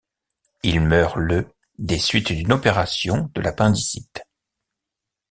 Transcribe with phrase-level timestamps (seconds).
[0.63, 1.45] Il meurt le
[1.77, 4.23] des suites d'une opération de l'appendicite.